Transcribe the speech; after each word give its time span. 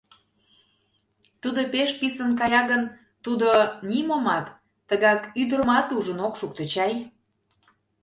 Тудо 1.41 1.61
пеш 1.73 1.89
писын 1.99 2.31
кая 2.39 2.61
гын, 2.71 2.83
тудо 3.25 3.49
нимомат, 3.89 4.45
тыгак 4.87 5.21
ӱдырымат 5.41 5.87
ужын 5.97 6.19
ок 6.27 6.33
шукто 6.39 6.63
чай. 6.73 6.93